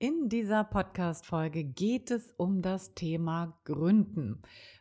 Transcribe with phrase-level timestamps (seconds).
[0.00, 4.40] In dieser Podcast-Folge geht es um das Thema Gründen.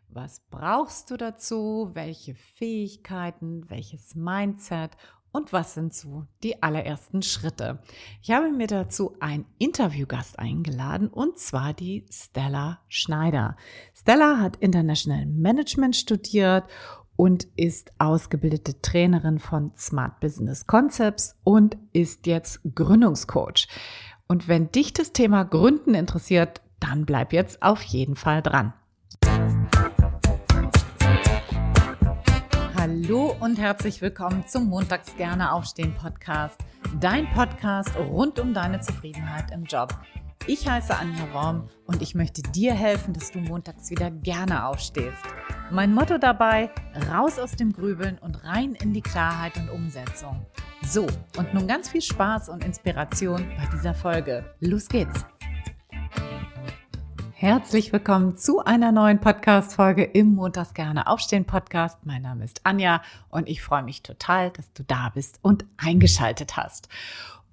[0.09, 1.89] Was brauchst du dazu?
[1.93, 3.67] Welche Fähigkeiten?
[3.67, 4.91] Welches Mindset?
[5.31, 7.79] Und was sind so die allerersten Schritte?
[8.21, 13.57] Ich habe mir dazu einen Interviewgast eingeladen und zwar die Stella Schneider.
[13.95, 16.65] Stella hat International Management studiert
[17.15, 23.67] und ist ausgebildete Trainerin von Smart Business Concepts und ist jetzt Gründungscoach.
[24.29, 28.73] Und wenn dich das Thema Gründen interessiert, dann bleib jetzt auf jeden Fall dran.
[32.75, 36.59] Hallo und herzlich willkommen zum Montags gerne aufstehen Podcast.
[36.99, 39.97] Dein Podcast rund um deine Zufriedenheit im Job.
[40.45, 45.23] Ich heiße Anja Worm und ich möchte dir helfen, dass du montags wieder gerne aufstehst.
[45.71, 46.69] Mein Motto dabei,
[47.09, 50.45] raus aus dem Grübeln und rein in die Klarheit und Umsetzung.
[50.83, 51.05] So,
[51.37, 54.45] und nun ganz viel Spaß und Inspiration bei dieser Folge.
[54.59, 55.25] Los geht's!
[57.33, 61.99] Herzlich willkommen zu einer neuen Podcast-Folge im Montags gerne aufstehen Podcast.
[62.05, 66.57] Mein Name ist Anja und ich freue mich total, dass du da bist und eingeschaltet
[66.57, 66.89] hast.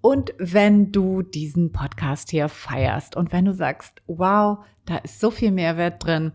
[0.01, 5.31] Und wenn du diesen Podcast hier feierst und wenn du sagst, wow, da ist so
[5.31, 6.33] viel Mehrwert drin,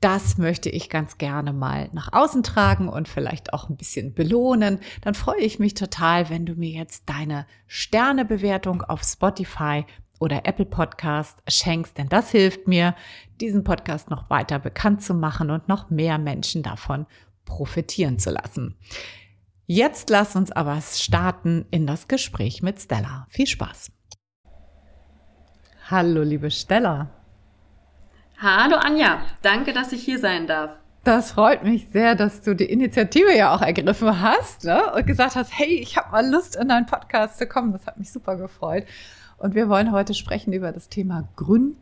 [0.00, 4.80] das möchte ich ganz gerne mal nach außen tragen und vielleicht auch ein bisschen belohnen,
[5.00, 9.84] dann freue ich mich total, wenn du mir jetzt deine Sternebewertung auf Spotify
[10.20, 12.94] oder Apple Podcast schenkst, denn das hilft mir,
[13.40, 17.06] diesen Podcast noch weiter bekannt zu machen und noch mehr Menschen davon
[17.44, 18.76] profitieren zu lassen.
[19.66, 23.26] Jetzt lass uns aber starten in das Gespräch mit Stella.
[23.30, 23.90] Viel Spaß.
[25.90, 27.23] Hallo, liebe Stella.
[28.38, 30.72] Hallo Anja, danke, dass ich hier sein darf.
[31.04, 34.92] Das freut mich sehr, dass du die Initiative ja auch ergriffen hast ne?
[34.94, 37.72] und gesagt hast, hey, ich habe mal Lust, in deinen Podcast zu kommen.
[37.72, 38.84] Das hat mich super gefreut.
[39.36, 41.76] Und wir wollen heute sprechen über das Thema Gründen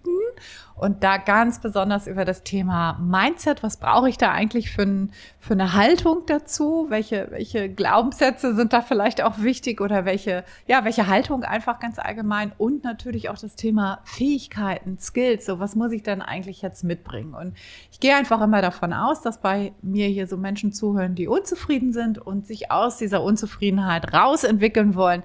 [0.75, 3.62] und da ganz besonders über das Thema Mindset.
[3.62, 6.87] Was brauche ich da eigentlich für, ein, für eine Haltung dazu?
[6.89, 11.99] Welche, welche Glaubenssätze sind da vielleicht auch wichtig oder welche, ja, welche Haltung einfach ganz
[11.99, 12.53] allgemein?
[12.56, 15.47] Und natürlich auch das Thema Fähigkeiten, Skills.
[15.47, 17.34] So, was muss ich dann eigentlich jetzt mitbringen?
[17.34, 17.56] Und
[17.91, 21.93] ich gehe einfach immer davon aus, dass bei mir hier so Menschen zuhören, die unzufrieden
[21.93, 25.22] sind und sich aus dieser Unzufriedenheit rausentwickeln wollen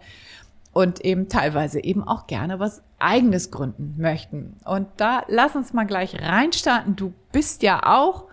[0.78, 4.58] und eben teilweise eben auch gerne was eigenes gründen möchten.
[4.64, 6.96] Und da lass uns mal gleich reinstarten.
[6.96, 8.26] Du bist ja auch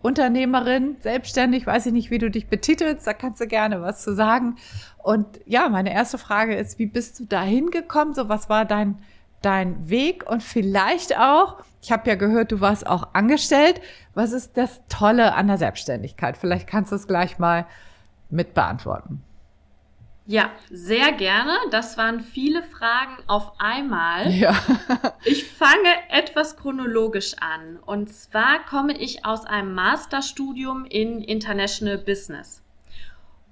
[0.00, 4.14] Unternehmerin, selbstständig, weiß ich nicht, wie du dich betitelst, da kannst du gerne was zu
[4.14, 4.54] sagen.
[4.98, 8.14] Und ja, meine erste Frage ist, wie bist du da hingekommen?
[8.14, 9.00] So, was war dein,
[9.42, 10.30] dein Weg?
[10.30, 13.80] Und vielleicht auch, ich habe ja gehört, du warst auch angestellt.
[14.14, 16.36] Was ist das Tolle an der Selbstständigkeit?
[16.36, 17.66] Vielleicht kannst du es gleich mal
[18.30, 19.24] mit beantworten.
[20.30, 21.58] Ja, sehr gerne.
[21.72, 24.30] Das waren viele Fragen auf einmal.
[24.30, 24.54] Ja.
[25.24, 27.80] ich fange etwas chronologisch an.
[27.84, 32.62] Und zwar komme ich aus einem Masterstudium in International Business.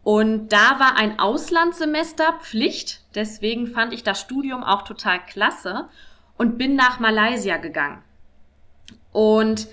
[0.05, 3.01] Und da war ein Auslandssemester Pflicht.
[3.17, 5.89] Deswegen fand ich das Studium auch total klasse
[6.37, 8.05] und bin nach Malaysia gegangen.
[9.11, 9.67] Und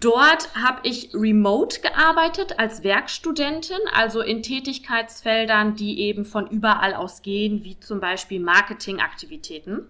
[0.00, 7.22] Dort habe ich remote gearbeitet als Werkstudentin, also in Tätigkeitsfeldern, die eben von überall aus
[7.22, 9.88] gehen, wie zum Beispiel Marketingaktivitäten.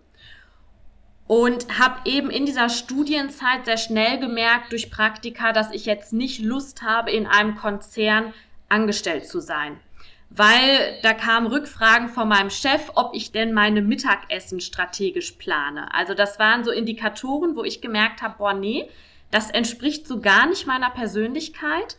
[1.26, 6.42] Und habe eben in dieser Studienzeit sehr schnell gemerkt durch Praktika, dass ich jetzt nicht
[6.42, 8.34] Lust habe, in einem Konzern
[8.69, 9.81] angestellt zu sein.
[10.28, 15.94] Weil da kamen Rückfragen von meinem Chef, ob ich denn meine Mittagessen strategisch plane.
[15.94, 18.91] Also das waren so Indikatoren, wo ich gemerkt habe, boah, nee,
[19.34, 21.97] das entspricht so gar nicht meiner Persönlichkeit.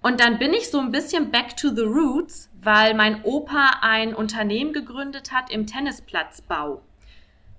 [0.00, 4.14] Und dann bin ich so ein bisschen back to the roots, weil mein Opa ein
[4.14, 6.80] Unternehmen gegründet hat im Tennisplatzbau.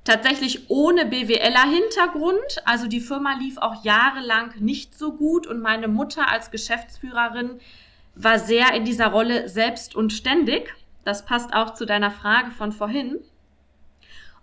[0.03, 2.63] Tatsächlich ohne BWLer-Hintergrund.
[2.65, 7.59] Also die Firma lief auch jahrelang nicht so gut und meine Mutter als Geschäftsführerin
[8.15, 10.73] war sehr in dieser Rolle selbst und ständig.
[11.05, 13.19] Das passt auch zu deiner Frage von vorhin.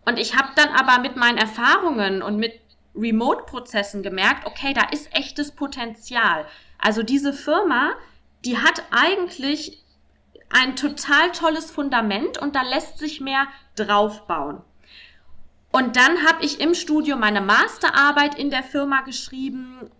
[0.05, 2.53] Und ich habe dann aber mit meinen Erfahrungen und mit
[2.97, 6.47] Remote-Prozessen gemerkt, okay, da ist echtes Potenzial.
[6.79, 7.95] Also diese Firma,
[8.45, 9.85] die hat eigentlich
[10.51, 14.63] ein total tolles Fundament und da lässt sich mehr draufbauen.
[15.73, 19.91] Und dann habe ich im Studio meine Masterarbeit in der Firma geschrieben,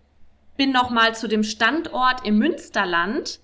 [0.55, 3.39] bin nochmal zu dem Standort im Münsterland,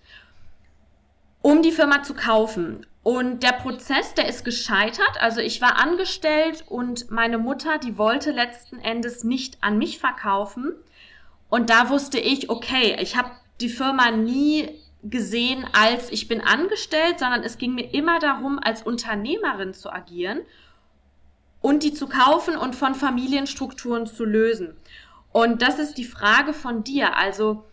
[1.42, 2.88] um die Firma zu kaufen.
[3.04, 5.20] Und der Prozess, der ist gescheitert.
[5.20, 10.74] Also ich war angestellt und meine Mutter, die wollte letzten Endes nicht an mich verkaufen.
[11.50, 14.70] Und da wusste ich, okay, ich habe die Firma nie
[15.04, 20.40] gesehen als ich bin angestellt, sondern es ging mir immer darum, als Unternehmerin zu agieren.
[21.64, 24.76] und die zu kaufen und von Familienstrukturen zu lösen.
[25.32, 27.18] Und das ist die Frage von dir.
[27.18, 27.64] Also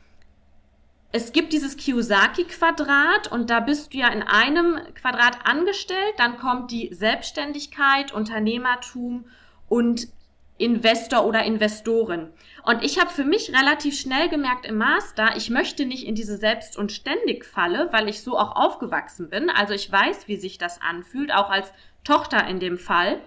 [1.13, 6.15] es gibt dieses Kiyosaki-Quadrat und da bist du ja in einem Quadrat angestellt.
[6.19, 9.25] Dann kommt die Selbstständigkeit, Unternehmertum
[9.69, 10.07] und
[10.57, 12.29] Investor oder Investorin.
[12.65, 16.37] Und ich habe für mich relativ schnell gemerkt im Master, ich möchte nicht in diese
[16.37, 19.51] Selbst- und Ständig-Falle, weil ich so auch aufgewachsen bin.
[19.51, 21.73] Also ich weiß, wie sich das anfühlt, auch als
[22.05, 23.21] Tochter in dem Fall.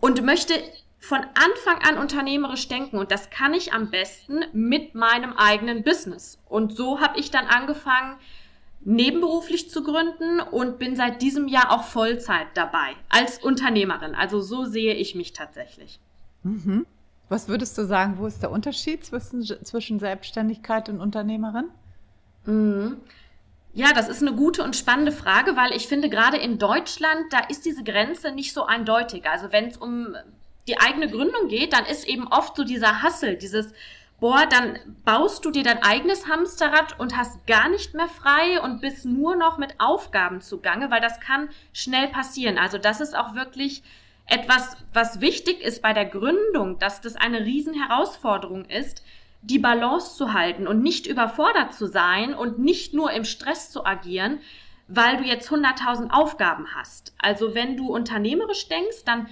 [0.00, 0.54] Und möchte
[0.98, 6.38] von Anfang an unternehmerisch denken und das kann ich am besten mit meinem eigenen Business.
[6.48, 8.16] Und so habe ich dann angefangen,
[8.80, 14.14] nebenberuflich zu gründen und bin seit diesem Jahr auch Vollzeit dabei als Unternehmerin.
[14.14, 15.98] Also so sehe ich mich tatsächlich.
[16.44, 16.86] Mhm.
[17.28, 21.68] Was würdest du sagen, wo ist der Unterschied zwischen, zwischen Selbstständigkeit und Unternehmerin?
[22.44, 22.98] Mhm.
[23.74, 27.40] Ja, das ist eine gute und spannende Frage, weil ich finde, gerade in Deutschland, da
[27.40, 29.28] ist diese Grenze nicht so eindeutig.
[29.28, 30.16] Also wenn es um
[30.66, 33.72] die eigene Gründung geht, dann ist eben oft so dieser Hassel, dieses,
[34.20, 38.80] boah, dann baust du dir dein eigenes Hamsterrad und hast gar nicht mehr frei und
[38.80, 42.58] bist nur noch mit Aufgaben zugange, weil das kann schnell passieren.
[42.58, 43.82] Also das ist auch wirklich
[44.26, 49.04] etwas, was wichtig ist bei der Gründung, dass das eine Riesenherausforderung ist,
[49.42, 53.84] die Balance zu halten und nicht überfordert zu sein und nicht nur im Stress zu
[53.84, 54.40] agieren,
[54.88, 57.14] weil du jetzt 100.000 Aufgaben hast.
[57.18, 59.28] Also wenn du unternehmerisch denkst, dann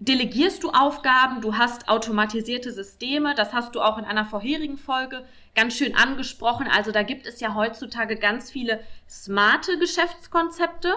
[0.00, 5.24] delegierst du Aufgaben, du hast automatisierte Systeme, das hast du auch in einer vorherigen Folge
[5.54, 6.68] ganz schön angesprochen.
[6.68, 10.94] Also da gibt es ja heutzutage ganz viele smarte Geschäftskonzepte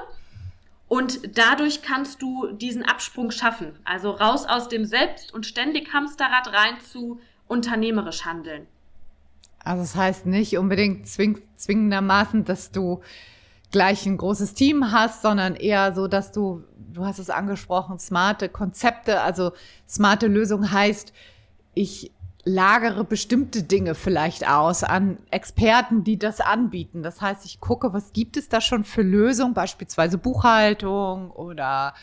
[0.87, 3.79] und dadurch kannst du diesen Absprung schaffen.
[3.85, 8.67] Also raus aus dem Selbst- und ständig Hamsterrad rein zu unternehmerisch handeln.
[9.63, 13.01] Also das heißt nicht unbedingt zwing zwingendermaßen, dass du
[13.71, 16.63] gleich ein großes Team hast, sondern eher so, dass du,
[16.93, 19.51] du hast es angesprochen, smarte Konzepte, also
[19.87, 21.13] smarte Lösung heißt,
[21.73, 22.11] ich
[22.43, 27.03] lagere bestimmte Dinge vielleicht aus an Experten, die das anbieten.
[27.03, 31.93] Das heißt, ich gucke, was gibt es da schon für Lösungen, beispielsweise Buchhaltung oder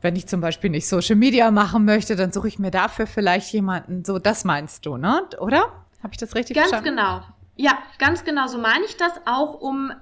[0.00, 3.52] wenn ich zum Beispiel nicht Social Media machen möchte, dann suche ich mir dafür vielleicht
[3.52, 4.04] jemanden.
[4.04, 5.22] So, das meinst du, ne?
[5.38, 5.62] Oder?
[6.02, 6.96] Habe ich das richtig ganz verstanden?
[6.96, 7.34] Ganz genau.
[7.56, 9.92] Ja, ganz genau so meine ich das, auch um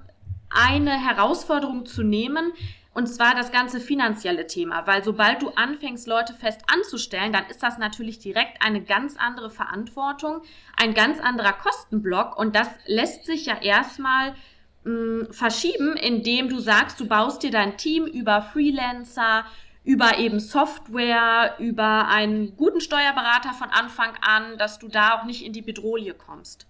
[0.49, 2.51] eine Herausforderung zu nehmen,
[2.93, 7.63] und zwar das ganze finanzielle Thema, weil sobald du anfängst, Leute fest anzustellen, dann ist
[7.63, 10.41] das natürlich direkt eine ganz andere Verantwortung,
[10.77, 14.35] ein ganz anderer Kostenblock und das lässt sich ja erstmal
[14.83, 19.45] mh, hm, verschieben, indem du sagst, du baust dir dein Team über Freelancer,
[19.83, 25.43] über eben Software, über einen guten Steuerberater von Anfang an, dass du da auch nicht
[25.43, 26.67] in die Bedrohung kommst.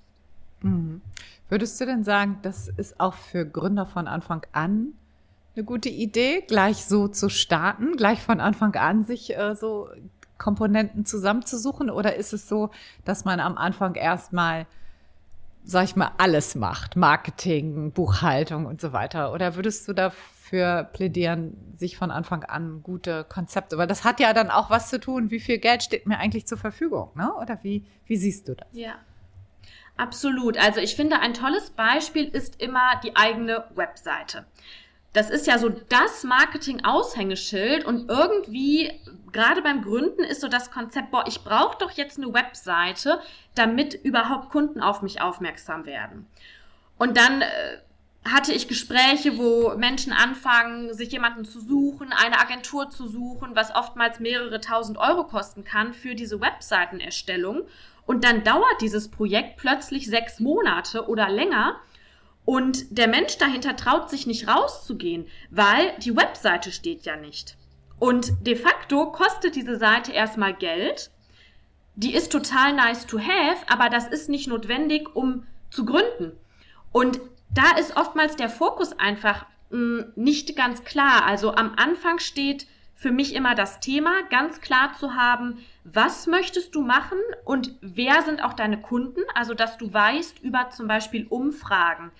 [0.61, 1.01] Mhm.
[1.49, 4.93] Würdest du denn sagen, das ist auch für Gründer von Anfang an
[5.55, 9.89] eine gute Idee, gleich so zu starten, gleich von Anfang an sich äh, so
[10.37, 11.89] Komponenten zusammenzusuchen?
[11.89, 12.71] Oder ist es so,
[13.05, 14.65] dass man am Anfang erstmal,
[15.63, 16.95] sag ich mal, alles macht?
[16.95, 19.31] Marketing, Buchhaltung und so weiter?
[19.31, 23.77] Oder würdest du dafür plädieren, sich von Anfang an gute Konzepte?
[23.77, 26.47] Weil das hat ja dann auch was zu tun, wie viel Geld steht mir eigentlich
[26.47, 27.31] zur Verfügung, ne?
[27.35, 28.67] Oder wie, wie siehst du das?
[28.71, 28.95] Ja.
[29.95, 30.57] Absolut.
[30.57, 34.45] Also ich finde, ein tolles Beispiel ist immer die eigene Webseite.
[35.13, 38.91] Das ist ja so das Marketing-Aushängeschild und irgendwie,
[39.31, 43.19] gerade beim Gründen, ist so das Konzept, boah, ich brauche doch jetzt eine Webseite,
[43.53, 46.27] damit überhaupt Kunden auf mich aufmerksam werden.
[46.97, 47.47] Und dann äh,
[48.25, 53.75] hatte ich Gespräche, wo Menschen anfangen, sich jemanden zu suchen, eine Agentur zu suchen, was
[53.75, 57.63] oftmals mehrere tausend Euro kosten kann für diese Webseitenerstellung.
[58.05, 61.79] Und dann dauert dieses Projekt plötzlich sechs Monate oder länger.
[62.45, 67.55] Und der Mensch dahinter traut sich nicht rauszugehen, weil die Webseite steht ja nicht.
[67.99, 71.09] Und de facto kostet diese Seite erstmal Geld.
[71.95, 76.33] Die ist total nice to have, aber das ist nicht notwendig, um zu gründen.
[76.91, 77.21] Und
[77.53, 81.25] da ist oftmals der Fokus einfach mh, mm, nicht ganz klar.
[81.25, 82.67] Also am Anfang steht
[83.03, 88.21] für mich immer das Thema, ganz klar zu haben, was möchtest du machen und wer
[88.21, 89.19] sind auch deine Kunden?
[89.35, 92.11] Also, dass du weißt über zum Beispiel Umfragen.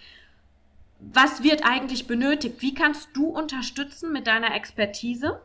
[1.00, 2.62] Was wird eigentlich benötigt?
[2.62, 5.42] Wie kannst du unterstützen mit deiner Expertise?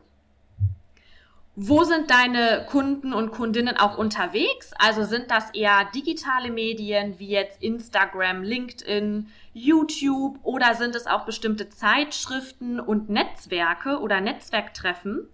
[1.61, 4.71] Wo sind deine Kunden und Kundinnen auch unterwegs?
[4.79, 11.25] Also sind das eher digitale Medien wie jetzt Instagram, LinkedIn, YouTube oder sind es auch
[11.25, 15.27] bestimmte Zeitschriften und Netzwerke oder Netzwerktreffen?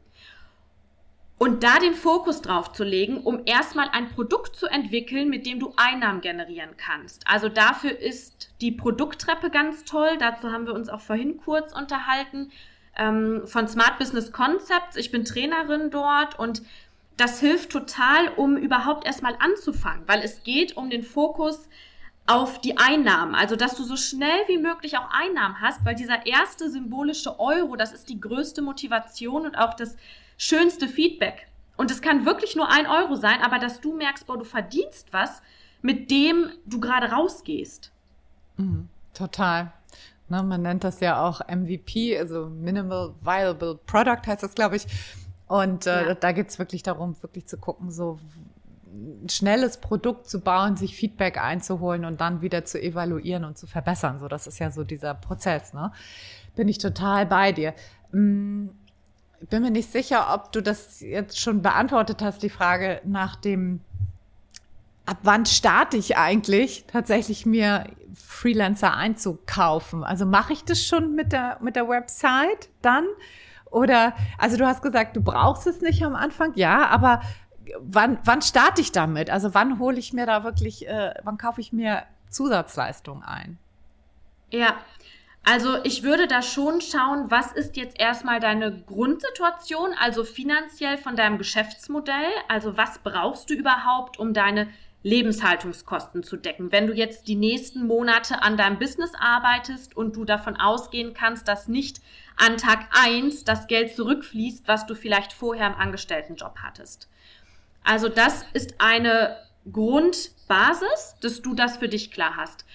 [1.37, 5.59] Und da den Fokus drauf zu legen, um erstmal ein Produkt zu entwickeln, mit dem
[5.59, 7.27] du Einnahmen generieren kannst.
[7.27, 10.17] Also dafür ist die Produkttreppe ganz toll.
[10.17, 12.51] Dazu haben wir uns auch vorhin kurz unterhalten.
[12.97, 14.95] Ähm, von Smart Business Concepts.
[14.95, 16.61] Ich bin Trainerin dort und
[17.17, 21.67] das hilft total, um überhaupt erstmal anzufangen, weil es geht um den Fokus
[22.27, 23.35] auf die Einnahmen.
[23.35, 27.75] Also, dass du so schnell wie möglich auch Einnahmen hast, weil dieser erste symbolische Euro,
[27.75, 29.95] das ist die größte Motivation und auch das
[30.37, 31.47] schönste Feedback.
[31.77, 35.09] Und es kann wirklich nur ein Euro sein, aber dass du merkst, boah, du verdienst
[35.11, 35.41] was,
[35.81, 37.91] mit dem du gerade rausgehst.
[38.57, 39.71] Mhm, total.
[40.27, 44.87] Ne, man nennt das ja auch MVP, also Minimal Viable Product heißt das, glaube ich.
[45.47, 46.15] Und äh, ja.
[46.15, 48.19] da geht es wirklich darum, wirklich zu gucken, so
[48.95, 53.67] ein schnelles Produkt zu bauen, sich Feedback einzuholen und dann wieder zu evaluieren und zu
[53.67, 54.19] verbessern.
[54.19, 55.73] So, das ist ja so dieser Prozess.
[55.73, 55.91] Ne?
[56.55, 57.73] Bin ich total bei dir.
[58.11, 58.71] Hm,
[59.49, 63.81] bin mir nicht sicher, ob du das jetzt schon beantwortet hast, die Frage nach dem,
[65.05, 70.03] ab wann starte ich eigentlich tatsächlich mir Freelancer einzukaufen?
[70.03, 73.05] Also mache ich das schon mit der, mit der Website dann?
[73.71, 77.21] Oder, also du hast gesagt, du brauchst es nicht am Anfang, ja, aber
[77.79, 79.29] wann, wann starte ich damit?
[79.29, 83.57] Also wann hole ich mir da wirklich, äh, wann kaufe ich mir Zusatzleistungen ein?
[84.51, 84.75] Ja,
[85.43, 91.15] also ich würde da schon schauen, was ist jetzt erstmal deine Grundsituation, also finanziell von
[91.15, 92.31] deinem Geschäftsmodell.
[92.47, 94.69] Also was brauchst du überhaupt, um deine
[95.05, 96.71] Lebenshaltungskosten zu decken.
[96.71, 101.47] Wenn du jetzt die nächsten Monate an deinem Business arbeitest und du davon ausgehen kannst,
[101.47, 102.01] dass nicht
[102.37, 107.07] an Tag eins das Geld zurückfließt, was du vielleicht vorher im Angestelltenjob hattest.
[107.83, 109.37] Also das ist eine
[109.71, 112.65] Grundbasis, dass du das für dich klar hast.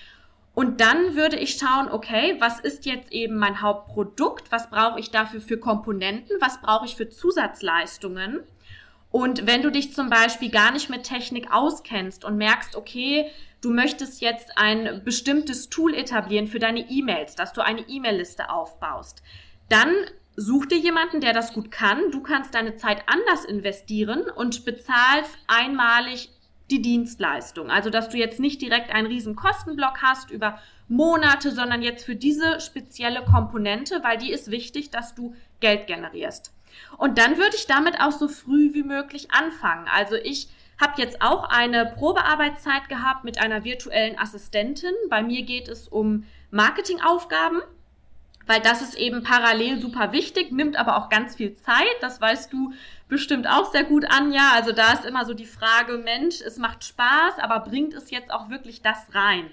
[0.54, 4.52] Und dann würde ich schauen, okay, was ist jetzt eben mein Hauptprodukt?
[4.52, 6.37] Was brauche ich dafür für Komponenten?
[6.40, 8.44] Was brauche ich für Zusatzleistungen?
[9.10, 13.70] Und wenn du dich zum Beispiel gar nicht mit Technik auskennst und merkst, okay, du
[13.70, 19.22] möchtest jetzt ein bestimmtes Tool etablieren für deine E-Mails, dass du eine E-Mail-Liste aufbaust,
[19.68, 19.92] dann
[20.36, 22.10] such dir jemanden, der das gut kann.
[22.12, 26.30] Du kannst deine Zeit anders investieren und bezahlst einmalig
[26.70, 27.68] die Dienstleistung.
[27.68, 32.16] Also, dass du jetzt nicht direkt einen riesen Kostenblock hast über Monate, sondern jetzt für
[32.16, 36.52] diese spezielle Komponente, weil die ist wichtig, dass du Geld generierst.
[36.96, 39.86] Und dann würde ich damit auch so früh wie möglich anfangen.
[39.88, 40.48] Also ich
[40.80, 44.92] habe jetzt auch eine Probearbeitszeit gehabt mit einer virtuellen Assistentin.
[45.08, 47.62] Bei mir geht es um Marketingaufgaben
[48.50, 51.86] weil das ist eben parallel super wichtig, nimmt aber auch ganz viel Zeit.
[52.00, 52.72] Das weißt du
[53.08, 54.50] bestimmt auch sehr gut, Anja.
[54.54, 58.32] Also da ist immer so die Frage, Mensch, es macht Spaß, aber bringt es jetzt
[58.32, 59.52] auch wirklich das rein?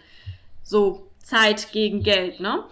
[0.64, 2.64] So Zeit gegen Geld, ne?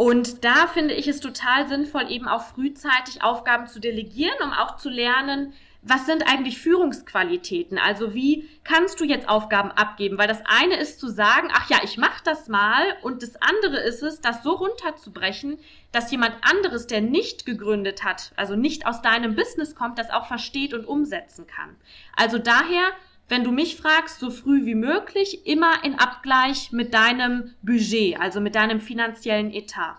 [0.00, 4.76] Und da finde ich es total sinnvoll, eben auch frühzeitig Aufgaben zu delegieren, um auch
[4.78, 5.52] zu lernen,
[5.82, 7.76] was sind eigentlich Führungsqualitäten?
[7.76, 10.16] Also wie kannst du jetzt Aufgaben abgeben?
[10.16, 13.76] Weil das eine ist zu sagen, ach ja, ich mache das mal und das andere
[13.80, 15.58] ist es, das so runterzubrechen,
[15.92, 20.24] dass jemand anderes, der nicht gegründet hat, also nicht aus deinem Business kommt, das auch
[20.24, 21.76] versteht und umsetzen kann.
[22.16, 22.92] Also daher,
[23.30, 28.40] wenn du mich fragst, so früh wie möglich, immer in Abgleich mit deinem Budget, also
[28.40, 29.98] mit deinem finanziellen Etat.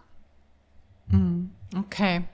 [1.07, 1.45] Mm,
[1.77, 2.25] okay.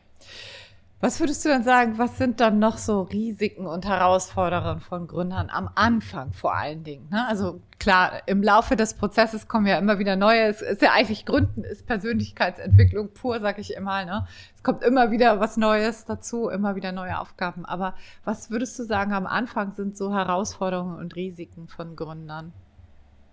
[0.99, 5.51] Was würdest du dann sagen, was sind dann noch so Risiken und Herausforderungen von Gründern
[5.51, 7.07] am Anfang vor allen Dingen?
[7.11, 7.27] Ne?
[7.27, 11.25] Also klar, im Laufe des Prozesses kommen ja immer wieder neue, es ist ja eigentlich
[11.25, 14.05] Gründen, ist Persönlichkeitsentwicklung pur, sag ich immer.
[14.05, 14.25] Ne?
[14.55, 17.63] Es kommt immer wieder was Neues dazu, immer wieder neue Aufgaben.
[17.63, 22.53] Aber was würdest du sagen, am Anfang sind so Herausforderungen und Risiken von Gründern?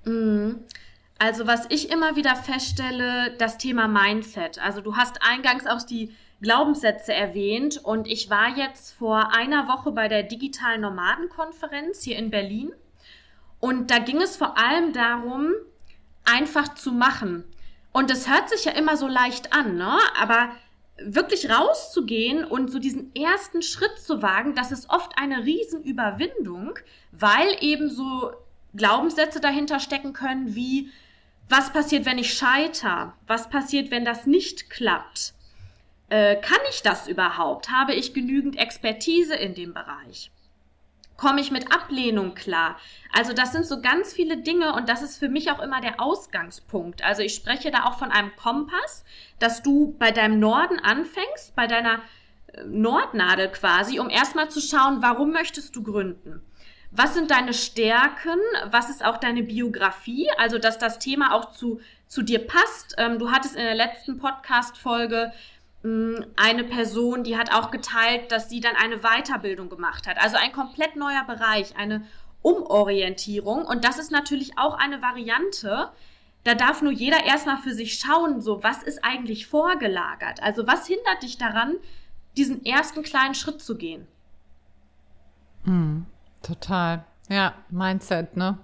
[0.04, 0.60] Mhm.
[1.18, 4.58] Also was ich immer wieder feststelle, das Thema Mindset.
[4.62, 6.12] Also du hast eingangs auch die
[6.44, 12.30] Glaubenssätze erwähnt und ich war jetzt vor einer Woche bei der digitalen Nomadenkonferenz hier in
[12.30, 12.72] Berlin
[13.58, 15.52] und da ging es vor allem darum,
[16.24, 17.44] einfach zu machen.
[17.92, 19.98] Und es hört sich ja immer so leicht an, ne?
[20.18, 20.50] aber
[20.98, 26.78] wirklich rauszugehen und so diesen ersten Schritt zu wagen, das ist oft eine Riesenüberwindung,
[27.12, 28.32] weil eben so
[28.74, 30.90] Glaubenssätze dahinter stecken können wie,
[31.48, 33.14] was passiert, wenn ich scheiter?
[33.26, 35.33] Was passiert, wenn das nicht klappt?
[36.08, 37.70] Äh, kann ich das überhaupt?
[37.70, 40.30] Habe ich genügend Expertise in dem Bereich?
[41.16, 42.76] Komme ich mit Ablehnung klar?
[43.12, 46.00] Also das sind so ganz viele Dinge und das ist für mich auch immer der
[46.00, 47.04] Ausgangspunkt.
[47.04, 49.04] Also ich spreche da auch von einem Kompass,
[49.38, 52.00] dass du bei deinem Norden anfängst, bei deiner
[52.52, 56.42] äh, Nordnadel quasi, um erstmal zu schauen, warum möchtest du gründen?
[56.96, 58.38] Was sind deine Stärken?
[58.66, 60.28] Was ist auch deine Biografie?
[60.38, 62.94] Also, dass das Thema auch zu, zu dir passt.
[62.98, 65.32] Ähm, du hattest in der letzten Podcast-Folge
[65.84, 70.16] eine Person, die hat auch geteilt, dass sie dann eine Weiterbildung gemacht hat.
[70.18, 72.06] Also ein komplett neuer Bereich, eine
[72.40, 73.64] Umorientierung.
[73.66, 75.90] Und das ist natürlich auch eine Variante,
[76.44, 80.42] da darf nur jeder erstmal für sich schauen, so was ist eigentlich vorgelagert?
[80.42, 81.76] Also was hindert dich daran,
[82.36, 84.06] diesen ersten kleinen Schritt zu gehen?
[85.64, 86.02] Mm,
[86.42, 87.04] total.
[87.30, 88.58] Ja, Mindset, ne?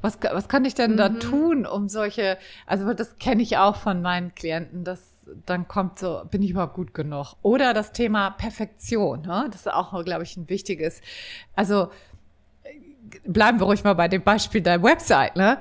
[0.00, 0.96] Was, was kann ich denn mhm.
[0.96, 5.09] da tun, um solche, also das kenne ich auch von meinen Klienten, dass
[5.46, 7.34] dann kommt so, bin ich überhaupt gut genug?
[7.42, 9.46] Oder das Thema Perfektion, ne?
[9.50, 11.00] Das ist auch, glaube ich, ein wichtiges.
[11.56, 11.90] Also
[13.24, 15.58] bleiben wir ruhig mal bei dem Beispiel der Website, ne?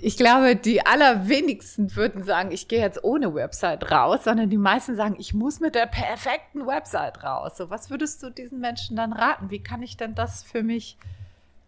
[0.00, 4.96] ich glaube, die allerwenigsten würden sagen, ich gehe jetzt ohne Website raus, sondern die meisten
[4.96, 7.56] sagen, ich muss mit der perfekten Website raus.
[7.56, 9.50] So, was würdest du diesen Menschen dann raten?
[9.50, 10.96] Wie kann ich denn das für mich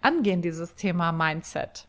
[0.01, 1.87] angehen, dieses Thema Mindset?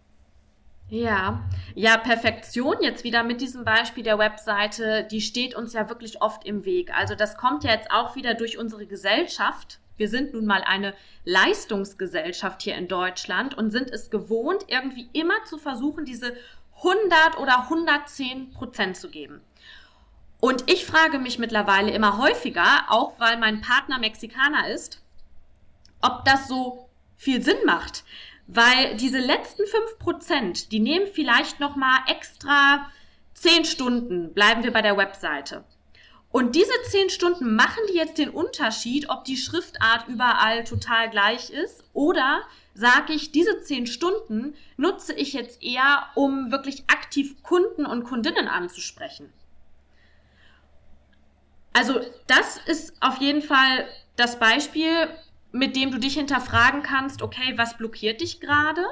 [0.90, 1.44] Ja,
[1.76, 6.46] ja, Perfektion jetzt wieder mit diesem Beispiel der Webseite, die steht uns ja wirklich oft
[6.46, 6.92] im Weg.
[6.98, 10.96] Also das kommt ja jetzt auch wieder durch unsere Gesellschaft wir sind nun mal eine
[11.26, 16.38] Leistungsgesellschaft hier in Deutschland und sind es gewohnt, irgendwie immer zu versuchen, diese
[16.78, 19.42] 100 oder 110 Prozent zu geben.
[20.40, 25.04] Und ich frage mich mittlerweile immer häufiger, auch weil mein Partner Mexikaner ist,
[26.02, 28.06] ob das so viel Sinn macht.
[28.52, 32.90] Weil diese letzten 5 Prozent, die nehmen vielleicht nochmal extra
[33.36, 35.64] 10 Stunden, bleiben wir bei der Webseite.
[36.32, 41.50] Und diese zehn Stunden machen die jetzt den Unterschied, ob die Schriftart überall total gleich
[41.50, 42.42] ist oder
[42.76, 48.48] sage ich, diese zehn Stunden nutze ich jetzt eher, um wirklich aktiv Kunden und Kundinnen
[48.48, 49.34] anzusprechen.
[51.74, 55.10] Also das ist auf jeden Fall das Beispiel,
[55.52, 58.86] mit dem du dich hinterfragen kannst, okay, was blockiert dich gerade?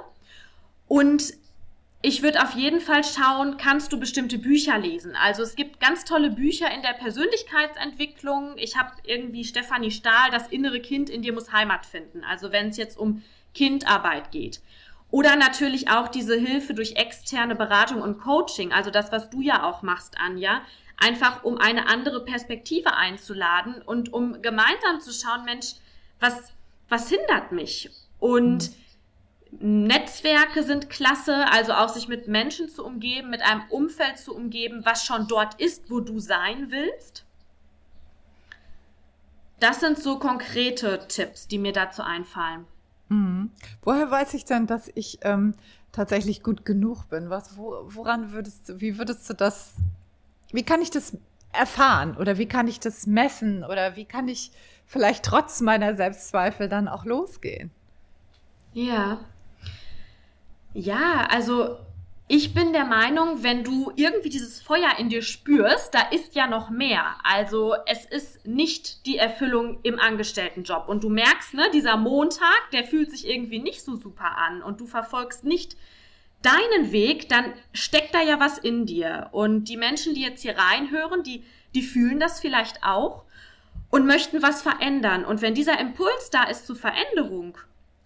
[0.87, 1.33] Und
[2.01, 5.15] ich würde auf jeden Fall schauen, kannst du bestimmte Bücher lesen.
[5.15, 8.53] Also es gibt ganz tolle Bücher in der Persönlichkeitsentwicklung.
[8.57, 12.23] Ich habe irgendwie Stefanie Stahl, das innere Kind in dir muss Heimat finden.
[12.23, 13.23] Also wenn es jetzt um
[13.53, 14.61] Kindarbeit geht.
[15.09, 19.63] Oder natürlich auch diese Hilfe durch externe Beratung und Coaching, also das, was du ja
[19.63, 20.61] auch machst, Anja,
[20.97, 25.75] einfach um eine andere Perspektive einzuladen und um gemeinsam zu schauen, Mensch,
[26.19, 26.51] was,
[26.89, 27.89] was hindert mich?
[28.19, 28.87] Und mhm
[29.51, 34.81] Netzwerke sind klasse, also auch sich mit Menschen zu umgeben, mit einem Umfeld zu umgeben,
[34.83, 37.25] was schon dort ist, wo du sein willst.
[39.59, 42.65] Das sind so konkrete Tipps, die mir dazu einfallen.
[43.09, 43.51] Mhm.
[43.81, 45.55] Woher weiß ich denn, dass ich ähm,
[45.91, 47.29] tatsächlich gut genug bin?
[47.29, 49.73] Was, wo, woran würdest du, wie würdest du das,
[50.51, 51.17] wie kann ich das
[51.53, 54.51] erfahren oder wie kann ich das messen oder wie kann ich
[54.87, 57.69] vielleicht trotz meiner Selbstzweifel dann auch losgehen?
[58.73, 59.19] Ja,
[60.79, 61.77] ja, also
[62.27, 66.45] ich bin der Meinung, wenn du irgendwie dieses Feuer in dir spürst, da ist ja
[66.45, 67.15] noch mehr.
[67.23, 70.87] Also es ist nicht die Erfüllung im Angestelltenjob.
[70.87, 74.79] Und du merkst, ne, dieser Montag, der fühlt sich irgendwie nicht so super an und
[74.79, 75.77] du verfolgst nicht
[76.43, 79.29] deinen Weg, dann steckt da ja was in dir.
[79.31, 83.23] Und die Menschen, die jetzt hier reinhören, die, die fühlen das vielleicht auch
[83.89, 85.25] und möchten was verändern.
[85.25, 87.57] Und wenn dieser Impuls da ist zur Veränderung,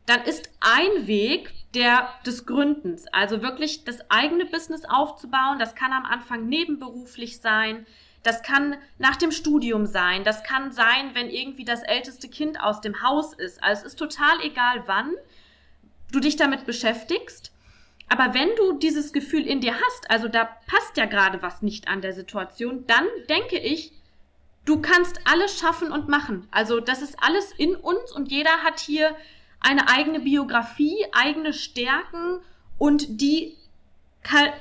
[0.05, 5.57] dann ist ein Weg der des Gründens, also wirklich das eigene Business aufzubauen.
[5.57, 7.85] Das kann am Anfang nebenberuflich sein.
[8.23, 10.23] Das kann nach dem Studium sein.
[10.23, 13.63] Das kann sein, wenn irgendwie das älteste Kind aus dem Haus ist.
[13.63, 15.13] Also es ist total egal, wann
[16.11, 17.51] du dich damit beschäftigst.
[18.09, 21.87] Aber wenn du dieses Gefühl in dir hast, also da passt ja gerade was nicht
[21.87, 23.93] an der Situation, dann denke ich,
[24.65, 26.47] du kannst alles schaffen und machen.
[26.51, 29.15] Also das ist alles in uns und jeder hat hier
[29.59, 32.39] eine eigene Biografie, eigene Stärken
[32.77, 33.57] und die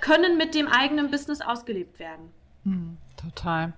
[0.00, 2.30] können mit dem eigenen Business ausgelebt werden.
[2.64, 3.72] Hm, total.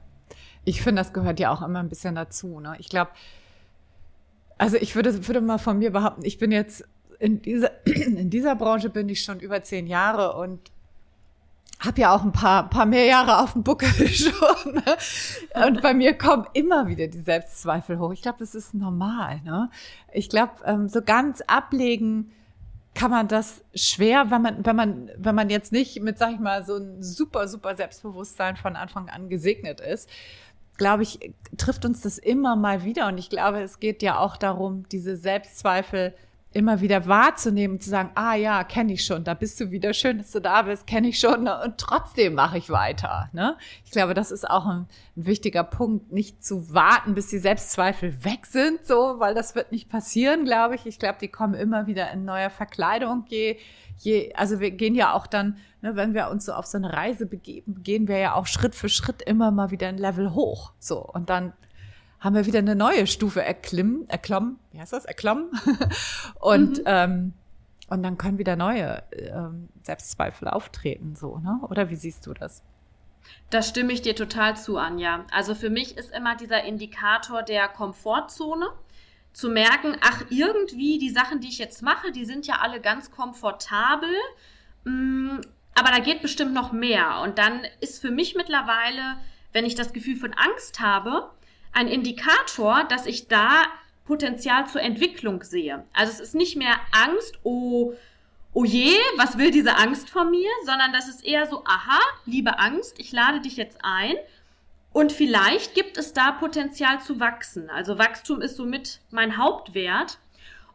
[0.64, 2.60] Ich finde, das gehört ja auch immer ein bisschen dazu.
[2.60, 2.76] Ne?
[2.78, 3.10] Ich glaube,
[4.58, 6.84] also ich würde, würde mal von mir behaupten, ich bin jetzt
[7.18, 10.70] in dieser, in dieser Branche bin ich schon über zehn Jahre und
[11.84, 14.74] habe ja auch ein paar, paar mehr Jahre auf dem Buckel schon.
[14.74, 14.96] Ne?
[15.66, 18.12] Und bei mir kommen immer wieder die Selbstzweifel hoch.
[18.12, 19.40] Ich glaube, das ist normal.
[19.44, 19.70] Ne?
[20.12, 22.32] Ich glaube, ähm, so ganz ablegen
[22.94, 26.40] kann man das schwer, wenn man, wenn man, wenn man jetzt nicht mit, sag ich
[26.40, 30.08] mal, so ein super, super Selbstbewusstsein von Anfang an gesegnet ist.
[30.76, 33.08] Glaube ich, trifft uns das immer mal wieder.
[33.08, 36.14] Und ich glaube, es geht ja auch darum, diese Selbstzweifel
[36.52, 39.94] immer wieder wahrzunehmen und zu sagen, ah ja, kenne ich schon, da bist du wieder,
[39.94, 41.60] schön, dass du da bist, kenne ich schon ne?
[41.64, 43.28] und trotzdem mache ich weiter.
[43.32, 43.56] Ne?
[43.84, 44.86] Ich glaube, das ist auch ein,
[45.16, 49.72] ein, wichtiger Punkt, nicht zu warten, bis die Selbstzweifel weg sind, so, weil das wird
[49.72, 50.86] nicht passieren, glaube ich.
[50.86, 53.24] Ich glaube, die kommen immer wieder in neuer Verkleidung.
[53.28, 53.58] Je,
[53.98, 56.92] je, also wir gehen ja auch dann, ne, wenn wir uns so auf so eine
[56.92, 60.72] Reise begeben, gehen wir ja auch Schritt für Schritt immer mal wieder ein Level hoch.
[60.78, 61.52] So und dann
[62.22, 65.50] haben wir wieder eine neue Stufe erklimmen, erklommen, wie heißt das, erklommen.
[66.40, 66.84] und, mhm.
[66.86, 67.32] ähm,
[67.88, 71.58] und dann können wieder neue ähm, Selbstzweifel auftreten, so, ne?
[71.68, 72.62] Oder wie siehst du das?
[73.50, 75.26] Da stimme ich dir total zu, Anja.
[75.32, 78.68] Also für mich ist immer dieser Indikator der Komfortzone
[79.32, 83.10] zu merken, ach, irgendwie die Sachen, die ich jetzt mache, die sind ja alle ganz
[83.10, 84.10] komfortabel,
[84.84, 85.40] mm,
[85.74, 87.20] aber da geht bestimmt noch mehr.
[87.22, 89.16] Und dann ist für mich mittlerweile,
[89.52, 91.30] wenn ich das Gefühl von Angst habe,
[91.72, 93.64] ein Indikator, dass ich da
[94.04, 95.84] Potenzial zur Entwicklung sehe.
[95.92, 97.94] Also es ist nicht mehr Angst, oh,
[98.52, 102.58] oh je, was will diese Angst von mir, sondern das ist eher so, aha, liebe
[102.58, 104.16] Angst, ich lade dich jetzt ein
[104.92, 107.70] und vielleicht gibt es da Potenzial zu wachsen.
[107.70, 110.18] Also Wachstum ist somit mein Hauptwert.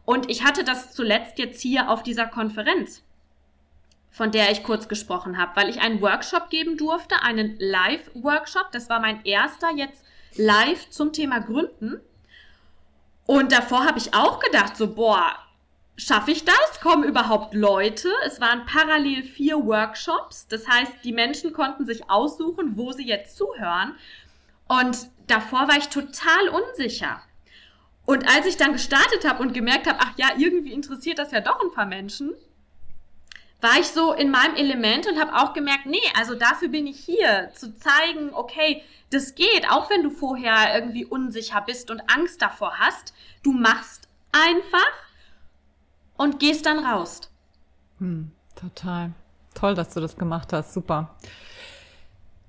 [0.04, 3.02] Und ich hatte das zuletzt jetzt hier auf dieser Konferenz,
[4.10, 8.72] von der ich kurz gesprochen habe, weil ich einen Workshop geben durfte, einen Live-Workshop.
[8.72, 10.04] Das war mein erster jetzt
[10.38, 12.00] live zum Thema Gründen.
[13.26, 15.36] Und davor habe ich auch gedacht, so, boah,
[15.96, 16.80] schaffe ich das?
[16.80, 18.10] Kommen überhaupt Leute?
[18.24, 20.46] Es waren parallel vier Workshops.
[20.48, 23.94] Das heißt, die Menschen konnten sich aussuchen, wo sie jetzt zuhören.
[24.68, 27.20] Und davor war ich total unsicher.
[28.06, 31.40] Und als ich dann gestartet habe und gemerkt habe, ach ja, irgendwie interessiert das ja
[31.40, 32.32] doch ein paar Menschen,
[33.60, 36.98] war ich so in meinem Element und habe auch gemerkt, nee, also dafür bin ich
[37.00, 42.42] hier, zu zeigen, okay, das geht, auch wenn du vorher irgendwie unsicher bist und Angst
[42.42, 43.14] davor hast.
[43.42, 44.92] Du machst einfach
[46.16, 47.20] und gehst dann raus.
[47.98, 49.12] Hm, total.
[49.54, 50.74] Toll, dass du das gemacht hast.
[50.74, 51.16] Super.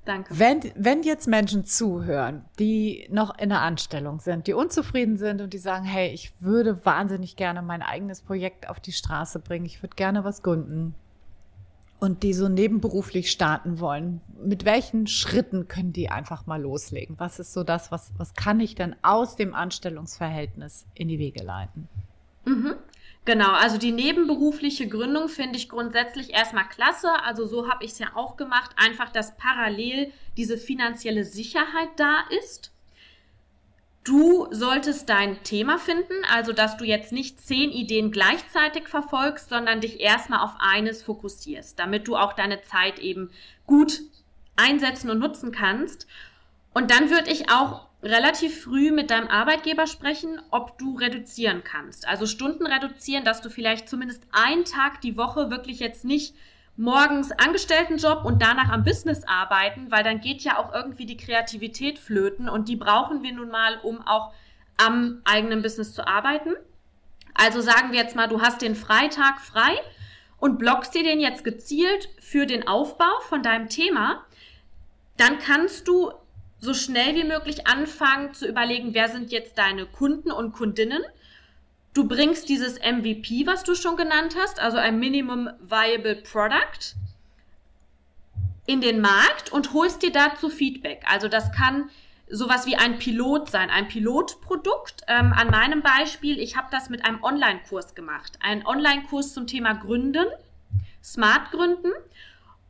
[0.10, 0.39] Danke.
[0.39, 5.54] Wenn, wenn jetzt Menschen zuhören, die noch in der Anstellung sind, die unzufrieden sind und
[5.54, 9.84] die sagen, hey, ich würde wahnsinnig gerne mein eigenes Projekt auf die Straße bringen, ich
[9.84, 10.95] würde gerne was gründen
[12.00, 17.19] und die so nebenberuflich starten wollen, mit welchen Schritten können die einfach mal loslegen?
[17.19, 21.43] Was ist so das, was, was kann ich denn aus dem Anstellungsverhältnis in die Wege
[21.43, 21.88] leiten?
[22.45, 22.74] Mhm.
[23.25, 27.12] Genau, also die nebenberufliche Gründung finde ich grundsätzlich erstmal klasse.
[27.23, 32.23] Also so habe ich es ja auch gemacht, einfach, dass parallel diese finanzielle Sicherheit da
[32.39, 32.71] ist.
[34.03, 39.82] Du solltest dein Thema finden, also dass du jetzt nicht zehn Ideen gleichzeitig verfolgst, sondern
[39.82, 43.29] dich erstmal auf eines fokussierst, damit du auch deine Zeit eben
[43.67, 43.99] gut
[44.55, 46.08] einsetzen und nutzen kannst.
[46.73, 52.07] Und dann würde ich auch relativ früh mit deinem Arbeitgeber sprechen, ob du reduzieren kannst.
[52.07, 56.33] Also Stunden reduzieren, dass du vielleicht zumindest einen Tag die Woche wirklich jetzt nicht
[56.77, 61.99] morgens Angestelltenjob und danach am Business arbeiten, weil dann geht ja auch irgendwie die Kreativität
[61.99, 64.31] flöten und die brauchen wir nun mal, um auch
[64.77, 66.55] am eigenen Business zu arbeiten.
[67.33, 69.77] Also sagen wir jetzt mal, du hast den Freitag frei
[70.39, 74.23] und blockst dir den jetzt gezielt für den Aufbau von deinem Thema,
[75.17, 76.13] dann kannst du
[76.60, 81.02] so schnell wie möglich anfangen zu überlegen, wer sind jetzt deine Kunden und Kundinnen.
[81.93, 86.95] Du bringst dieses MVP, was du schon genannt hast, also ein Minimum Viable Product,
[88.65, 91.04] in den Markt und holst dir dazu Feedback.
[91.08, 91.89] Also das kann
[92.30, 95.02] sowas wie ein Pilot sein, ein Pilotprodukt.
[95.08, 98.38] Ähm, an meinem Beispiel, ich habe das mit einem Online-Kurs gemacht.
[98.41, 100.28] Ein Online-Kurs zum Thema Gründen,
[101.04, 101.91] Smart Gründen.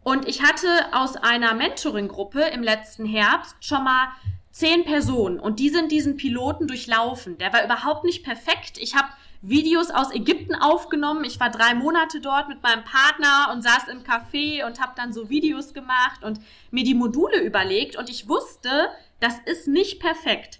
[0.09, 4.07] Und ich hatte aus einer Mentoring-Gruppe im letzten Herbst schon mal
[4.49, 7.37] zehn Personen und die sind diesen Piloten durchlaufen.
[7.37, 8.79] Der war überhaupt nicht perfekt.
[8.79, 9.07] Ich habe
[9.43, 11.25] Videos aus Ägypten aufgenommen.
[11.25, 15.13] Ich war drei Monate dort mit meinem Partner und saß im Café und habe dann
[15.13, 16.41] so Videos gemacht und
[16.71, 17.95] mir die Module überlegt.
[17.95, 20.59] Und ich wusste, das ist nicht perfekt.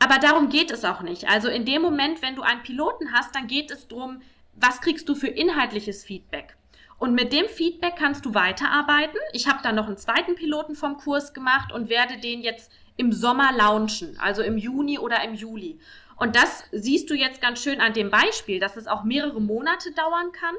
[0.00, 1.28] Aber darum geht es auch nicht.
[1.28, 4.22] Also in dem Moment, wenn du einen Piloten hast, dann geht es darum,
[4.56, 6.56] was kriegst du für inhaltliches Feedback.
[7.02, 9.18] Und mit dem Feedback kannst du weiterarbeiten.
[9.32, 13.10] Ich habe dann noch einen zweiten Piloten vom Kurs gemacht und werde den jetzt im
[13.10, 15.80] Sommer launchen, also im Juni oder im Juli.
[16.16, 19.90] Und das siehst du jetzt ganz schön an dem Beispiel, dass es auch mehrere Monate
[19.90, 20.54] dauern kann.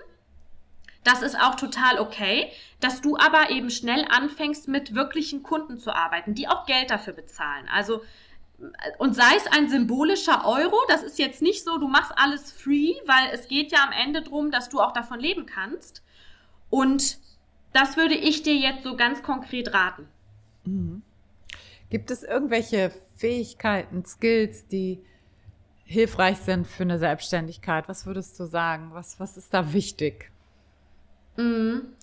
[1.06, 2.52] Das ist auch total okay,
[2.82, 7.14] dass du aber eben schnell anfängst, mit wirklichen Kunden zu arbeiten, die auch Geld dafür
[7.14, 7.70] bezahlen.
[7.74, 8.02] Also
[8.98, 12.96] und sei es ein symbolischer Euro, das ist jetzt nicht so, du machst alles free,
[13.06, 16.03] weil es geht ja am Ende darum, dass du auch davon leben kannst.
[16.74, 17.20] Und
[17.72, 20.08] das würde ich dir jetzt so ganz konkret raten.
[20.66, 21.04] Mhm.
[21.92, 25.00] Gibt es irgendwelche Fähigkeiten, Skills, die
[25.86, 27.88] hilfreich sind für eine Selbstständigkeit?
[27.88, 28.90] Was würdest du sagen?
[28.94, 30.32] Was, was ist da wichtig?
[31.38, 31.94] Mhm.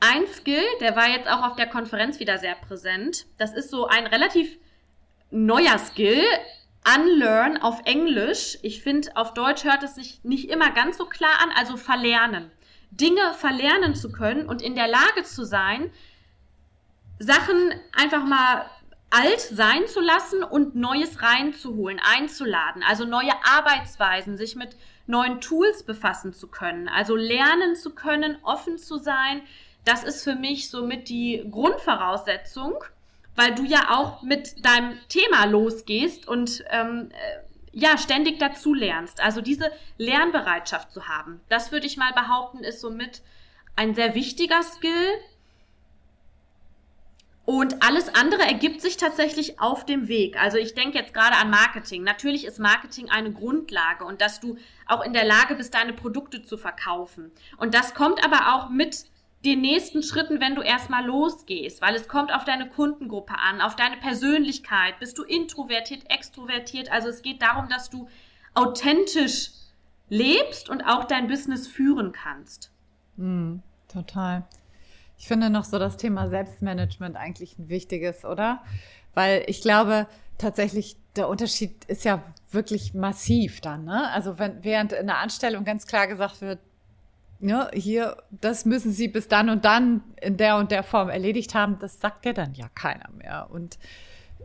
[0.00, 3.26] Ein Skill, der war jetzt auch auf der Konferenz wieder sehr präsent.
[3.36, 4.56] Das ist so ein relativ
[5.30, 6.24] neuer Skill.
[6.96, 8.56] Unlearn auf Englisch.
[8.62, 12.50] Ich finde, auf Deutsch hört es sich nicht immer ganz so klar an, also verlernen.
[12.90, 15.90] Dinge verlernen zu können und in der Lage zu sein,
[17.18, 18.66] Sachen einfach mal
[19.10, 22.82] alt sein zu lassen und Neues reinzuholen, einzuladen.
[22.86, 28.78] Also neue Arbeitsweisen, sich mit neuen Tools befassen zu können, also lernen zu können, offen
[28.78, 29.42] zu sein.
[29.84, 32.74] Das ist für mich somit die Grundvoraussetzung,
[33.34, 39.20] weil du ja auch mit deinem Thema losgehst und ähm, äh, ja, ständig dazu lernst.
[39.20, 43.22] Also diese Lernbereitschaft zu haben, das würde ich mal behaupten, ist somit
[43.76, 45.20] ein sehr wichtiger Skill,
[47.48, 50.38] und alles andere ergibt sich tatsächlich auf dem Weg.
[50.38, 52.04] Also ich denke jetzt gerade an Marketing.
[52.04, 56.42] Natürlich ist Marketing eine Grundlage und dass du auch in der Lage bist, deine Produkte
[56.42, 57.32] zu verkaufen.
[57.56, 59.06] Und das kommt aber auch mit
[59.44, 63.76] den nächsten Schritten, wenn du erstmal losgehst, weil es kommt auf deine Kundengruppe an, auf
[63.76, 64.98] deine Persönlichkeit.
[64.98, 66.90] Bist du introvertiert, extrovertiert?
[66.90, 68.08] Also es geht darum, dass du
[68.54, 69.50] authentisch
[70.08, 72.72] lebst und auch dein Business führen kannst.
[73.16, 74.44] Mm, total.
[75.18, 78.62] Ich finde noch so das Thema Selbstmanagement eigentlich ein wichtiges, oder?
[79.14, 80.06] Weil ich glaube,
[80.38, 84.10] tatsächlich der Unterschied ist ja wirklich massiv dann, ne?
[84.10, 86.60] Also wenn während in der Anstellung ganz klar gesagt wird,
[87.40, 91.54] ja, hier, das müssen Sie bis dann und dann in der und der Form erledigt
[91.54, 93.48] haben, das sagt ja dann ja keiner mehr.
[93.50, 93.78] Und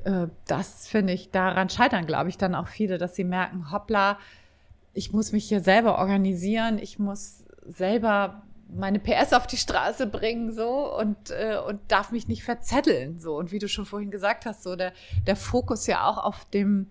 [0.03, 4.19] äh, das finde ich, daran scheitern, glaube ich, dann auch viele, dass sie merken, hoppla,
[4.93, 10.51] ich muss mich hier selber organisieren, ich muss selber meine PS auf die Straße bringen
[10.51, 13.35] so und äh, und darf mich nicht verzetteln so.
[13.37, 14.93] Und wie du schon vorhin gesagt hast so der
[15.27, 16.89] der Fokus ja auch auf dem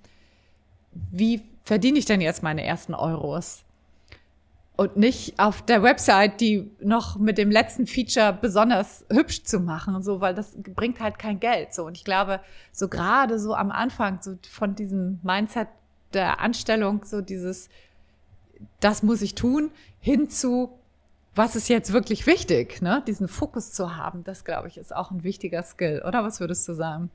[0.93, 3.65] wie verdiene ich denn jetzt meine ersten Euros
[4.77, 10.03] und nicht auf der Website die noch mit dem letzten Feature besonders hübsch zu machen
[10.03, 12.41] so weil das bringt halt kein Geld so und ich glaube
[12.73, 15.69] so gerade so am Anfang so von diesem Mindset
[16.15, 17.69] der Anstellung so dieses
[18.81, 20.79] das muss ich tun hin zu
[21.35, 23.03] was ist jetzt wirklich wichtig, ne?
[23.07, 26.25] Diesen Fokus zu haben, das glaube ich ist auch ein wichtiger Skill, oder?
[26.25, 27.11] Was würdest du sagen?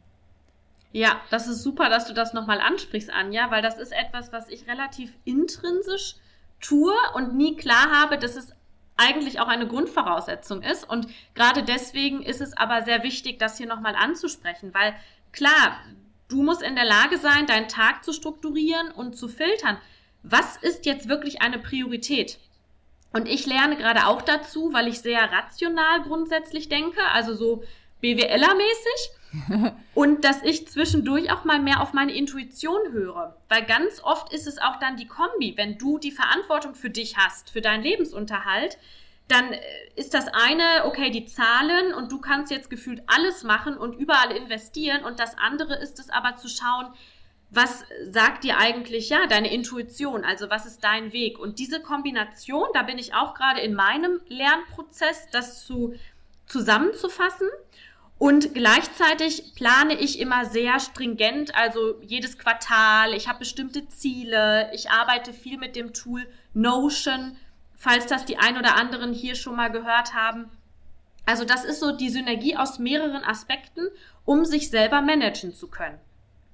[0.92, 4.48] Ja, das ist super, dass du das nochmal ansprichst, Anja, weil das ist etwas, was
[4.50, 6.16] ich relativ intrinsisch
[6.60, 8.52] tue und nie klar habe, dass es
[8.98, 10.90] eigentlich auch eine Grundvoraussetzung ist.
[10.90, 14.96] Und gerade deswegen ist es aber sehr wichtig, das hier nochmal anzusprechen, weil
[15.32, 15.80] klar,
[16.28, 19.78] du musst in der Lage sein, deinen Tag zu strukturieren und zu filtern.
[20.24, 22.40] Was ist jetzt wirklich eine Priorität?
[23.14, 27.64] Und ich lerne gerade auch dazu, weil ich sehr rational grundsätzlich denke, also so
[28.02, 29.12] BWLer-mäßig.
[29.94, 33.36] und dass ich zwischendurch auch mal mehr auf meine Intuition höre.
[33.50, 37.18] Weil ganz oft ist es auch dann die Kombi, wenn du die Verantwortung für dich
[37.18, 38.78] hast, für deinen Lebensunterhalt,
[39.28, 39.60] dann äh,
[39.96, 44.32] ist das eine, okay, die Zahlen und du kannst jetzt gefühlt alles machen und überall
[44.32, 46.94] investieren und das andere ist es aber zu schauen,
[47.50, 51.40] was sagt dir eigentlich, ja, deine Intuition, also was ist dein Weg?
[51.40, 55.96] Und diese Kombination, da bin ich auch gerade in meinem Lernprozess, das zu,
[56.46, 57.48] zusammenzufassen.
[58.20, 64.90] Und gleichzeitig plane ich immer sehr stringent, also jedes Quartal, ich habe bestimmte Ziele, ich
[64.90, 67.38] arbeite viel mit dem Tool Notion,
[67.76, 70.50] falls das die ein oder anderen hier schon mal gehört haben.
[71.28, 73.88] Also das ist so die Synergie aus mehreren Aspekten,
[74.26, 76.00] um sich selber managen zu können.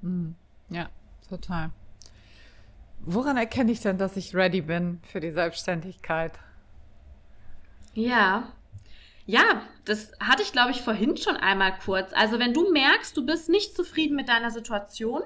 [0.02, 0.36] Mhm.
[0.70, 0.90] Ja,
[1.30, 1.70] total.
[3.00, 6.34] Woran erkenne ich denn, dass ich ready bin für die Selbstständigkeit?
[7.94, 8.52] Ja.
[9.26, 12.12] Ja, das hatte ich, glaube ich, vorhin schon einmal kurz.
[12.14, 15.22] Also wenn du merkst, du bist nicht zufrieden mit deiner Situation,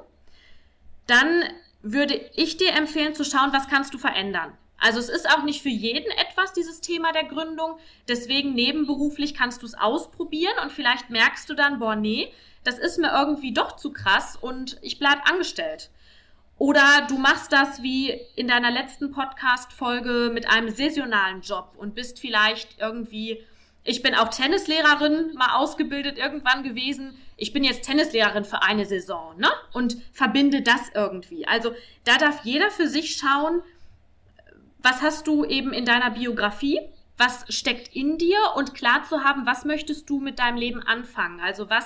[1.08, 1.44] dann
[1.82, 4.56] würde ich dir empfehlen zu schauen, was kannst du verändern.
[4.80, 7.80] Also es ist auch nicht für jeden etwas, dieses Thema der Gründung.
[8.08, 12.32] Deswegen nebenberuflich kannst du es ausprobieren und vielleicht merkst du dann, boah, nee,
[12.64, 15.90] das ist mir irgendwie doch zu krass und ich bleib angestellt.
[16.60, 22.20] Oder du machst das wie in deiner letzten Podcast-Folge mit einem saisonalen Job und bist
[22.20, 23.44] vielleicht irgendwie,
[23.88, 27.18] ich bin auch Tennislehrerin, mal ausgebildet irgendwann gewesen.
[27.38, 29.48] Ich bin jetzt Tennislehrerin für eine Saison, ne?
[29.72, 31.48] Und verbinde das irgendwie.
[31.48, 31.72] Also
[32.04, 33.62] da darf jeder für sich schauen,
[34.80, 36.82] was hast du eben in deiner Biografie?
[37.18, 38.38] Was steckt in dir?
[38.58, 41.40] Und klar zu haben, was möchtest du mit deinem Leben anfangen?
[41.40, 41.86] Also was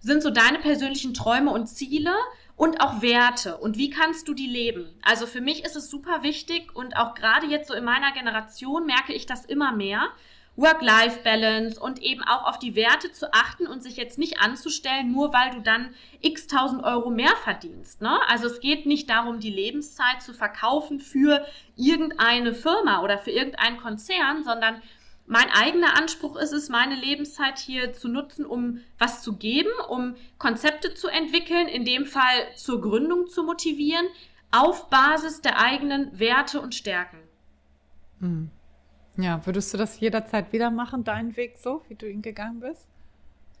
[0.00, 2.12] sind so deine persönlichen Träume und Ziele
[2.56, 4.88] und auch Werte und wie kannst du die leben?
[5.02, 8.84] Also für mich ist es super wichtig und auch gerade jetzt so in meiner Generation
[8.84, 10.08] merke ich das immer mehr.
[10.56, 15.32] Work-Life-Balance und eben auch auf die Werte zu achten und sich jetzt nicht anzustellen, nur
[15.32, 18.00] weil du dann x tausend Euro mehr verdienst.
[18.00, 18.18] Ne?
[18.28, 21.44] Also es geht nicht darum, die Lebenszeit zu verkaufen für
[21.76, 24.82] irgendeine Firma oder für irgendeinen Konzern, sondern
[25.26, 30.14] mein eigener Anspruch ist es, meine Lebenszeit hier zu nutzen, um was zu geben, um
[30.38, 34.06] Konzepte zu entwickeln, in dem Fall zur Gründung zu motivieren,
[34.52, 37.18] auf Basis der eigenen Werte und Stärken.
[38.20, 38.50] Hm.
[39.16, 42.86] Ja, würdest du das jederzeit wieder machen, deinen Weg so, wie du ihn gegangen bist?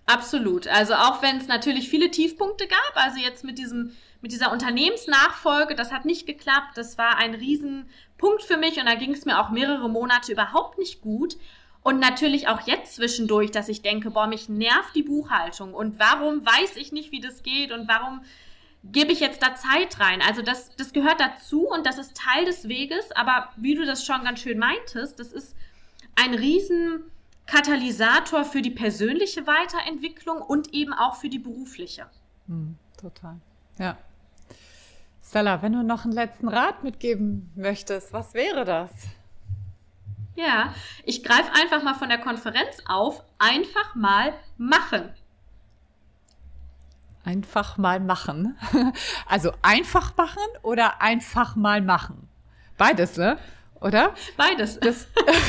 [0.04, 0.68] Absolut.
[0.68, 3.92] Also auch wenn es natürlich viele Tiefpunkte gab, also jetzt mit diesem
[4.22, 6.76] mit dieser Unternehmensnachfolge, das hat nicht geklappt.
[6.76, 10.78] Das war ein Riesenpunkt für mich und da ging es mir auch mehrere Monate überhaupt
[10.78, 11.36] nicht gut.
[11.82, 16.44] Und natürlich auch jetzt zwischendurch, dass ich denke, boah, mich nervt die Buchhaltung und warum
[16.44, 18.22] weiß ich nicht, wie das geht und warum
[18.92, 20.20] gebe ich jetzt da Zeit rein?
[20.22, 24.04] Also das, das gehört dazu und das ist Teil des Weges, aber wie du das
[24.04, 25.56] schon ganz schön meintest, das ist
[26.14, 27.04] ein riesen
[27.46, 32.06] Katalysator für die persönliche Weiterentwicklung und eben auch für die berufliche.
[32.46, 33.40] Hm, total.
[33.78, 33.96] Ja.
[35.22, 38.90] Stella, wenn du noch einen letzten Rat mitgeben möchtest, was wäre das?
[40.36, 45.10] Ja, ich greife einfach mal von der Konferenz auf, einfach mal machen.
[47.26, 48.56] Einfach mal machen.
[49.28, 52.28] Also einfach machen oder einfach mal machen?
[52.78, 53.36] Beides, ne?
[53.80, 54.14] Oder?
[54.36, 54.78] Beides.
[54.80, 55.08] Das,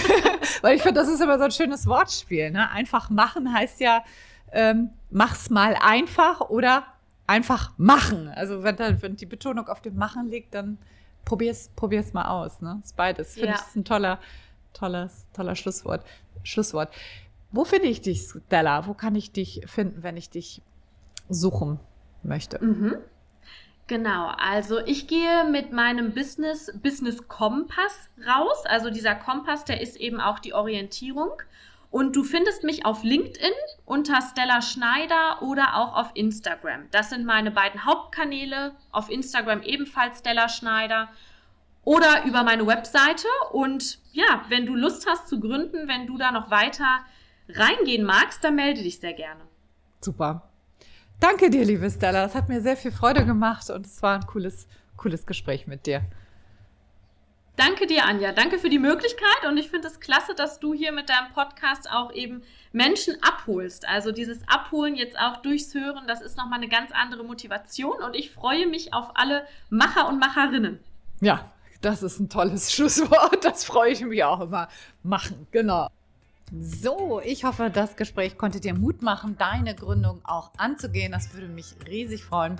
[0.62, 2.50] weil ich finde, das ist immer so ein schönes Wortspiel.
[2.50, 2.68] Ne?
[2.72, 4.04] Einfach machen heißt ja,
[4.52, 6.84] ähm, mach's mal einfach oder
[7.28, 8.30] einfach machen.
[8.30, 10.80] Also wenn, dann, wenn die Betonung auf dem Machen liegt, dann
[11.26, 12.60] probier's, probier's mal aus.
[12.60, 12.78] Ne?
[12.80, 13.34] Das ist beides.
[13.36, 13.54] Finde ja.
[13.54, 14.20] ich, das ist ein toller,
[14.74, 16.04] tolles, toller Schlusswort.
[16.42, 16.92] Schlusswort.
[17.52, 18.88] Wo finde ich dich, Stella?
[18.88, 20.64] Wo kann ich dich finden, wenn ich dich
[21.30, 21.80] suchen
[22.24, 22.64] möchte?
[22.64, 22.98] Mhm.
[23.88, 28.66] Genau, also ich gehe mit meinem Business, Business Kompass raus.
[28.66, 31.32] Also dieser Kompass, der ist eben auch die Orientierung.
[31.90, 33.54] Und du findest mich auf LinkedIn
[33.86, 36.88] unter Stella Schneider oder auch auf Instagram.
[36.92, 38.76] Das sind meine beiden Hauptkanäle.
[38.92, 41.08] Auf Instagram ebenfalls Stella Schneider
[41.86, 43.30] oder über meine Webseite.
[43.54, 47.00] Und ja, wenn du Lust hast zu gründen, wenn du da noch weiter
[47.48, 49.44] reingehen magst, dann melde dich sehr gerne.
[50.02, 50.50] Super.
[51.20, 52.24] Danke dir, liebe Stella.
[52.24, 55.88] Das hat mir sehr viel Freude gemacht und es war ein cooles, cooles Gespräch mit
[55.88, 56.04] dir.
[57.56, 58.34] Danke dir, Anja.
[58.34, 61.90] Danke für die Möglichkeit und ich finde es klasse, dass du hier mit deinem Podcast
[61.92, 63.88] auch eben Menschen abholst.
[63.88, 68.16] Also dieses Abholen jetzt auch durchs Hören, das ist nochmal eine ganz andere Motivation und
[68.16, 70.80] ich freue mich auf alle Macher und Macherinnen.
[71.20, 71.52] Ja,
[71.82, 73.44] das ist ein tolles Schlusswort.
[73.44, 74.68] Das freue ich mich auch immer.
[75.02, 75.88] Machen, genau.
[76.52, 81.12] So, ich hoffe, das Gespräch konnte dir Mut machen, deine Gründung auch anzugehen.
[81.12, 82.56] Das würde mich riesig freuen.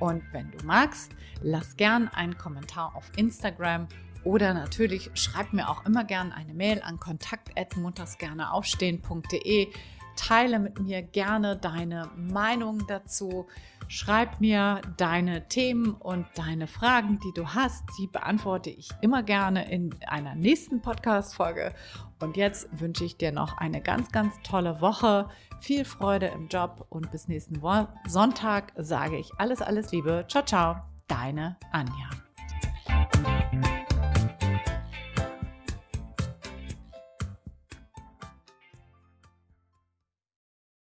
[0.00, 3.86] Und wenn du magst, lass gern einen Kommentar auf Instagram
[4.24, 9.68] oder natürlich schreib mir auch immer gerne eine Mail an kontakt.montagsgerneaufstehen.de.
[10.16, 13.46] Teile mit mir gerne deine Meinung dazu.
[13.88, 17.84] Schreib mir deine Themen und deine Fragen, die du hast.
[17.98, 21.74] Die beantworte ich immer gerne in einer nächsten Podcast-Folge.
[22.20, 25.28] Und jetzt wünsche ich dir noch eine ganz, ganz tolle Woche.
[25.60, 27.60] Viel Freude im Job und bis nächsten
[28.08, 30.24] Sonntag sage ich alles, alles Liebe.
[30.28, 30.76] Ciao, ciao.
[31.08, 32.08] Deine Anja.